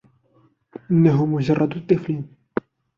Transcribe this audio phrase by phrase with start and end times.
[0.91, 2.21] إنه مجرد طفل.